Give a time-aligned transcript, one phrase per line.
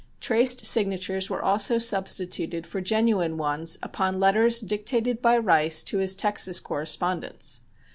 [0.19, 6.15] Traced signatures were also substituted for genuine ones upon letters dictated by Rice to his
[6.15, 7.61] Texas correspondents.